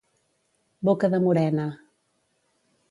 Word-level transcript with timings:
Boca 0.89 1.11
de 1.15 1.19
morena. 1.27 1.67